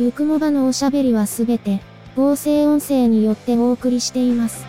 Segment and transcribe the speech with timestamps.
[0.00, 1.82] ゆくもばのおしゃべりはすべて、
[2.16, 4.64] 合成音声によってお送りしています。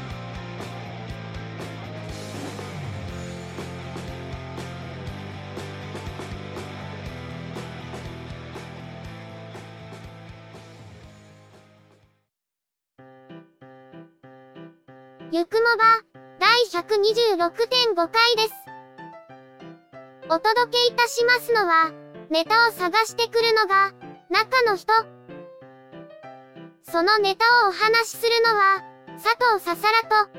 [15.31, 16.03] ゆくもば、
[16.41, 18.53] 第126.5回です。
[20.29, 21.89] お届けいたしますのは、
[22.29, 23.93] ネタを探してくるのが、
[24.29, 25.10] 中の人。
[26.83, 28.83] そのネタをお話しするのは、
[29.21, 30.29] 佐藤ささらと、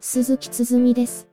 [0.00, 1.28] 鈴木つづみです。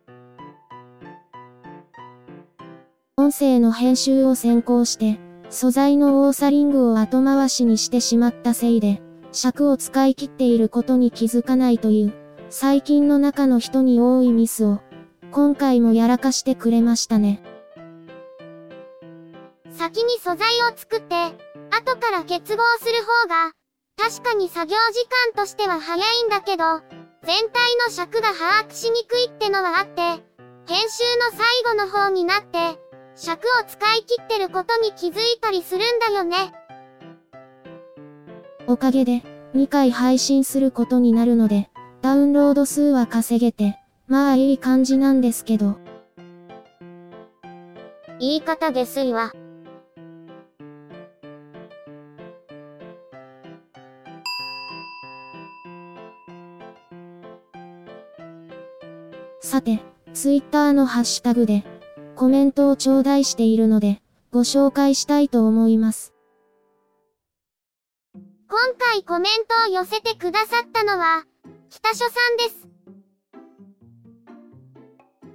[3.15, 12.13] 音声の編集を先行して、素材のオーサリングを後回しにしてしまったせいで、尺を使い切っていることに気づかないという、
[12.49, 14.79] 最近の中の人に多いミスを、
[15.31, 17.43] 今回もやらかしてくれましたね。
[19.71, 21.15] 先に素材を作って、
[21.69, 23.58] 後から結合する方が、
[23.99, 26.63] 確かに作業時間としては早いんだけど、
[27.23, 30.01] 全体の尺が把握しにくいってのはあって、
[30.67, 32.79] 編集の最後の方になって、
[33.15, 36.53] 尺を使い切ってることに気づいたりするんだよね。
[38.67, 39.21] おかげで、
[39.53, 41.69] 2回配信することになるので、
[42.01, 45.77] ダウンロード数は稼げて、まあいい感じなんですけど。
[48.19, 49.33] 言い方下水わ。
[59.41, 59.79] さて、
[60.13, 61.63] ツイッターのハッシュタグで、
[62.15, 64.01] コメントを頂戴しているので、
[64.31, 66.13] ご紹介したいと思います。
[68.13, 71.25] 今回コメントを寄せてくださったのは、
[71.69, 72.67] 北書さんです。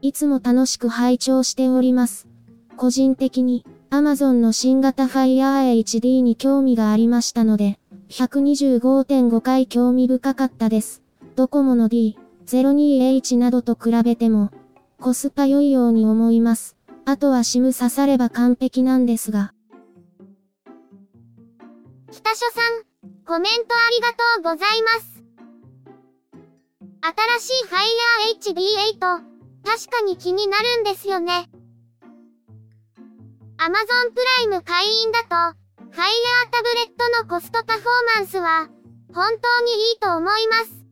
[0.03, 2.29] いつも楽しく拝聴しております。
[2.77, 7.79] 個人的に、Amazon の新型 Fire HD に興味がありましたので、
[8.11, 11.03] 125.5回興味深かったです。
[11.37, 11.89] ドコモの
[12.47, 14.51] 02H などと比べても、
[15.01, 16.77] コスパ良いように思います。
[17.05, 19.53] あとは SIM 刺されば完璧なんですが。
[22.11, 22.85] 北書さん、
[23.27, 25.15] コメントありがとうございます。
[27.03, 31.51] 新しい Fire HD8、確かに気になるんですよね。
[33.59, 35.59] Amazon プライム会員だと、
[35.91, 36.05] Fire
[36.51, 37.87] タブレットのコストパフォー
[38.19, 38.69] マンスは、
[39.15, 40.84] 本当にいいと思います。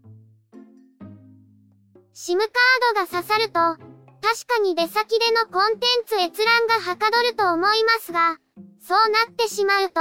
[2.15, 2.49] SIM カー
[2.95, 8.37] ドが刺さると、確かに出先でのコンテンツ閲覧がはかどると思いますが、
[8.81, 9.93] そうなってしまうと、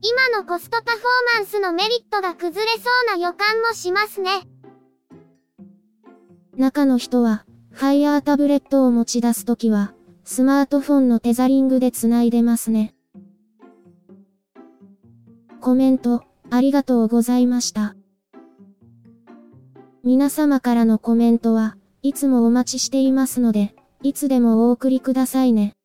[0.00, 1.04] 今のコストパフォー
[1.38, 2.82] マンスのメリットが崩れそ
[3.14, 4.46] うな予感もしますね。
[6.56, 7.44] 中の人は、
[7.74, 9.92] Fire タブレットを持ち出すときは、
[10.22, 12.94] スマートフォンのテザリングで繋いでますね。
[15.60, 17.96] コメント、ありがとうございました。
[20.08, 25.76] 皆様からのコメントは、いつもお待ちしていますので、いつでもお送りくださいね。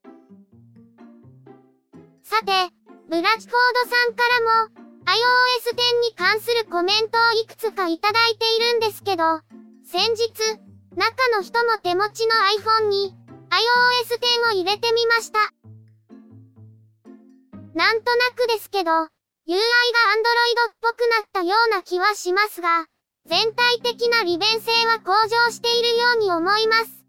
[2.23, 2.53] さて、
[3.09, 4.71] ブラチフォードさんからも、
[5.03, 9.41] iOS 10に関するコメントをいくつかいただいているんですけど、
[9.83, 10.31] 先日、
[10.95, 12.31] 中の人も手持ちの
[12.85, 13.13] iPhone に、
[13.49, 15.39] iOS 10を入れてみました。
[17.73, 19.09] なんとなくですけど、UI が Android
[20.71, 22.85] っぽくなったような気はしますが、
[23.25, 27.03] 全体的な利便性は向上しているように思います。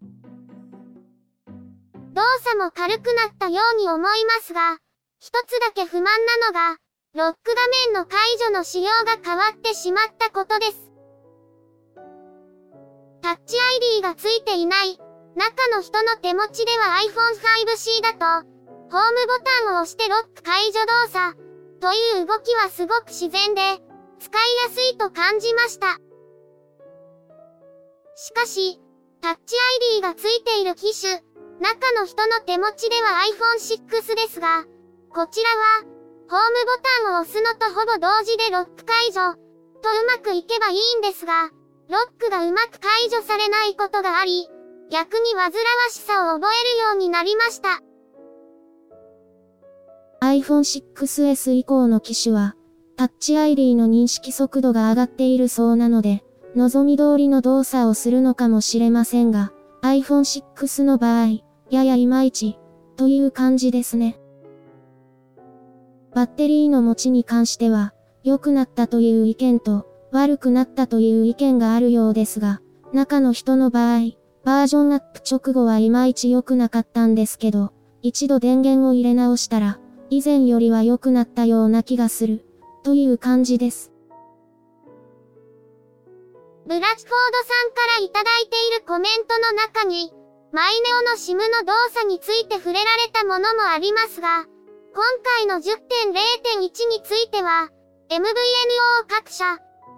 [2.13, 4.77] 動作も軽くなったように思いますが、
[5.19, 6.77] 一つだけ不満なのが、
[7.13, 10.91] ロック画面の解除の仕様が変わってしまったことです。
[13.21, 13.57] タッチ
[13.97, 14.97] ID がついていない、
[15.35, 17.35] 中の人の手持ちでは iPhone
[17.67, 18.47] 5C だと、
[18.89, 21.37] ホームボタンを押してロック解除動作、
[21.81, 23.61] という動きはすごく自然で、
[24.19, 26.04] 使いやすいと感じました。
[28.15, 28.79] しかし、
[29.21, 29.55] タッチ
[29.97, 31.21] ID がついている機種、
[31.59, 34.63] 中の人の手持ちでは iPhone 6ですが、
[35.09, 35.83] こちらは、
[36.29, 36.71] ホームボ
[37.03, 41.49] タンを押すのとほぼ同時でロック解除、とうまくいけばいいんですが、
[41.89, 44.47] ロックがうまく解除されないことがあり、
[44.89, 45.51] 逆に煩わ
[45.89, 47.81] しさを覚えるようになりました。
[50.21, 52.55] iPhone 6S 以降の機種は、
[52.95, 56.24] タッチ ID の認識速度が上がっているそうなので、
[56.55, 62.57] 望み通りの動作をするのかもしれませんが、iPhone 6の場合、ややいまいち、
[62.95, 64.17] という感じですね。
[66.13, 67.93] バッテリーの持ちに関しては、
[68.23, 72.61] 良くなったという意見と、悪くなったという意見があるようですが、
[72.93, 74.11] 中の人の場合、
[74.45, 79.79] バージョンアップ直後はいまいち良くなかったんですけど、一度電源を入れ直したら、
[80.09, 82.45] 以前よりは良くなったような気がする、
[82.83, 83.91] という感じです。
[86.67, 90.11] ブラチフォードさんからいただいているコメントの中に、
[90.51, 94.45] マイネオの SIM の動作について触れられたものもありますが、
[94.95, 95.03] 今
[95.37, 97.69] 回の10.0.1については、
[98.09, 99.45] MVNO 各社、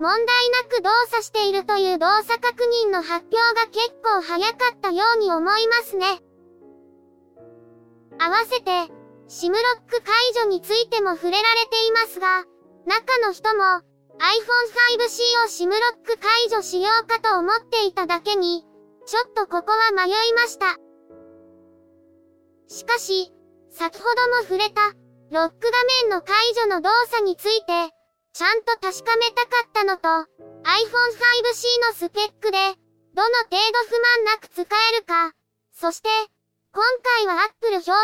[0.02, 6.06] 問題なく動作しているという動作確認の発表が結構早かったように思いますね。
[8.20, 8.92] 合わせて、
[9.30, 12.44] SIM ロック解除についても触れられていますが、
[12.86, 13.87] 中の人も
[14.18, 18.66] iPhone 5C を SIM ロック解除しようかと思っていただけに、
[19.06, 20.76] ちょっとここは迷いました。
[22.68, 23.32] しかし、
[23.70, 24.82] 先ほども触れた、
[25.30, 27.94] ロック画面の解除の動作について、
[28.34, 30.26] ちゃんと確かめたかったのと、iPhone
[30.66, 32.58] 5C のスペックで、
[33.14, 35.32] どの程度不満なく使えるか、
[35.74, 36.10] そして、
[36.74, 36.84] 今
[37.26, 37.98] 回は Apple 標準の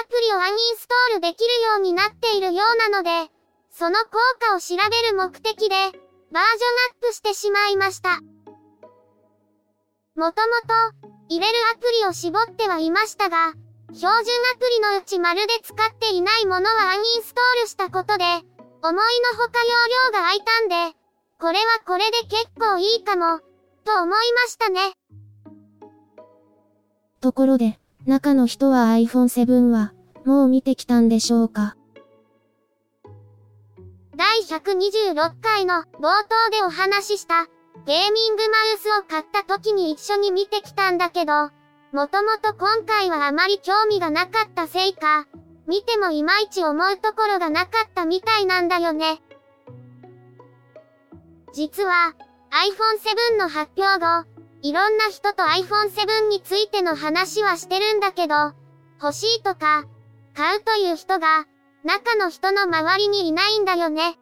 [0.00, 3.35] アプリをアンインストールできるようになっているようなので、
[3.78, 6.42] その効果を調べる目的で、バージョンアッ
[7.02, 8.20] プしてしまいました。
[10.16, 13.52] もともと、入れるアプリを絞ってはいましたが、
[13.92, 18.98] 標準アプリのうちまるで使っていないものはアンインストールしたことで、思いの
[19.36, 20.96] ほか容量が空いたんで、
[21.38, 23.40] これはこれで結構いいかも、
[23.84, 24.16] と思いま
[24.48, 24.94] したね。
[27.20, 29.92] ところで、中の人は iPhone 7は、
[30.24, 31.76] もう見てきたんでしょうか？
[34.16, 37.44] 第126回の冒頭でお話しした
[37.84, 41.50] ゲーミングマウスを買った時に一緒に見てきたんだけど、
[41.92, 45.26] もともと今回はあまり興味がなかったせいか、
[45.66, 49.20] 見てもいまいち思うところがなかったみたいなんだよね。
[51.52, 52.14] 実は、
[52.50, 54.26] iPhone 7の発表後、
[54.62, 58.34] いろんな人と iPhone 7についての話はしてるんだけど、
[59.02, 59.84] 欲しいとか、
[60.34, 61.44] 買うという人が、
[61.86, 64.18] 中の人の周りにいないんだよね。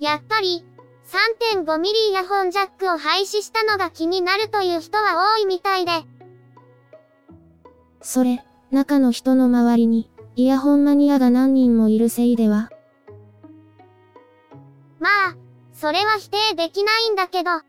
[0.00, 0.64] やっぱり、
[1.54, 5.92] 3.5ミリイヤホンジャックを廃止したのが気になるという人は多いみたいで。
[8.02, 12.70] それ、中の人の周りに、イヤホンマニアが何人もいるせいでは？
[14.98, 15.36] まあ、
[15.72, 17.50] それは否定できないんだけど。
[17.52, 17.62] iPhone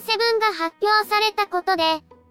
[0.00, 1.82] 7が発表されたことで、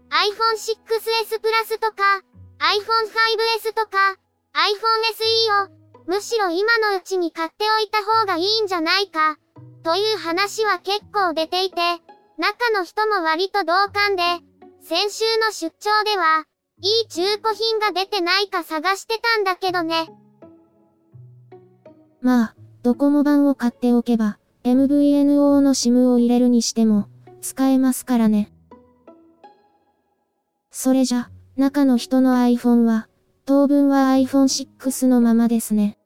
[0.10, 2.22] iPhone 6S プラスとか、
[2.60, 4.18] iPhone 5S とか、
[4.54, 9.38] iPhone SE をむしろ今のうちに買っておいた方がいいんじゃないか、
[9.84, 11.78] という話は結構出ていて、
[12.38, 14.24] 中の人も割と同感で、
[14.82, 16.46] 先週の出張では、
[16.82, 20.10] いい中古品が出てないか探してたんだけどね。
[22.22, 27.08] まあ、ドコモ版を買っておけば、MVNO の SIM を入れるにしても、
[27.42, 28.52] 使えますからね。
[30.72, 31.30] それじゃ、
[31.60, 33.10] 中の人の iPhone は、
[33.46, 34.46] 当分は iPhone
[34.78, 35.98] 6のままですね。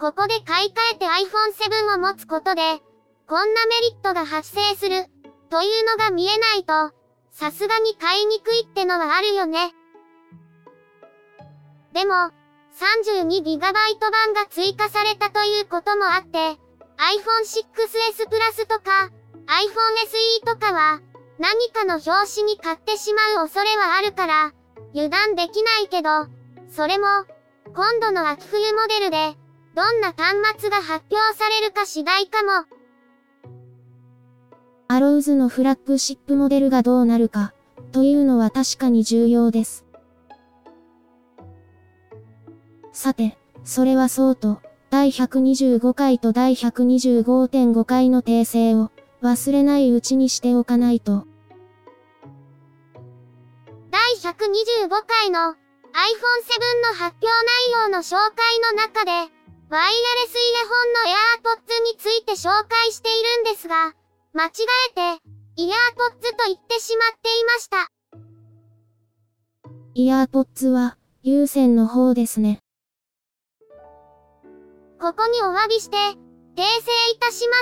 [0.00, 2.62] ここで買い替えて iPhone 7を持つことで、
[3.28, 5.06] こんなメリットが発生する、
[5.48, 6.92] というのが見えないと、
[7.30, 9.74] さすがに買いにくいってのはあるよね。
[11.92, 12.14] でも、
[12.74, 19.08] 32GB 版が追加されたということもあって、iPhone 6S プラスとか、
[19.46, 19.54] iPhone
[20.42, 21.00] SE とかは、
[21.40, 24.52] 何かの表紙に買ってしまう恐れはあるから、
[24.92, 26.26] 油断できないけど、
[26.68, 27.06] それも、
[27.74, 29.38] 今度の秋冬モデルで、
[29.74, 32.66] どんな端末が発表されるか次第かも。
[34.88, 37.54] アローズのフラッグシップモデルがどうなるか、
[37.90, 39.86] というのは確かに重要です。
[42.92, 48.90] さて、それはそうと、第125回と第125.5回の訂正を、
[49.22, 51.29] 忘れないうちにしておかないと。
[54.22, 55.56] 第125回の iPhone 7
[56.90, 63.94] の発表内容の紹介の中で、ワイヤレスイヤホンの AirPods について紹介しているんですが、
[64.34, 64.50] 間違
[64.90, 65.22] えて、
[65.56, 67.88] イヤーポッツと言ってしまっていました。
[69.94, 72.58] イヤーポッツは、有線の方ですね。
[75.00, 76.10] ここにお詫びして、訂
[76.56, 76.64] 正
[77.14, 77.56] いたしま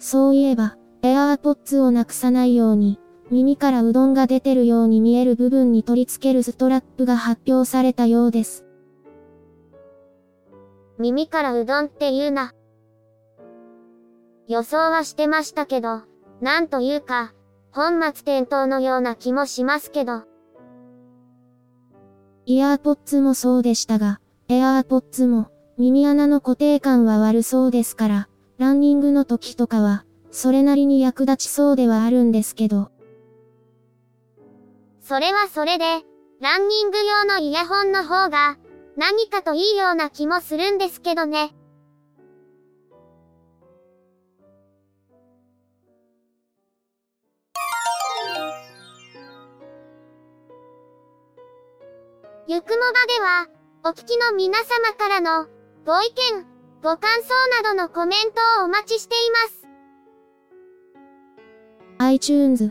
[0.00, 0.10] す。
[0.10, 2.98] そういえば、AirPods をなくさないように、
[3.30, 8.64] 耳からうどんが出てるように見える部分に取り付けるストラップが発表されたようです。
[10.98, 12.54] 耳からうどんって言うな。
[14.48, 16.02] 予想はしてましたけど、
[16.40, 17.34] なんというか、
[17.70, 20.22] 本末転倒のような気もしますけど。
[22.46, 32.90] イヤーポッツもそうでしたが、エアーポッツも、耳穴の固定感は悪そうですから、ランニングの時とかは、それなりに役立ちそうではあるんですけど。
[35.08, 35.84] それはそれで、
[36.38, 38.58] ランニング用のイヤホンの方が、
[38.94, 41.54] 何かといいような気もするんですけどね。
[52.46, 53.46] ゆくもばでは、
[53.84, 55.46] お聞きの皆様からの、
[55.86, 56.46] ご意見、
[56.82, 59.66] ご感想などのコメントをお待ちしています。
[61.96, 62.70] iTunes、